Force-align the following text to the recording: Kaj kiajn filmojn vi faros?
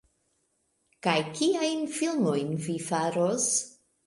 Kaj 1.07 1.13
kiajn 1.35 1.85
filmojn 1.99 2.51
vi 2.65 2.79
faros? 2.89 3.49